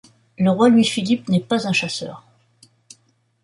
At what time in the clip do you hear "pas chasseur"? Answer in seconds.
1.39-2.25